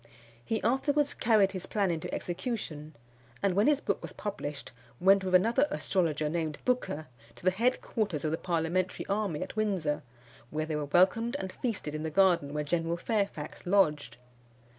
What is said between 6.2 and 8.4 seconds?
named Booker to the headquarters of the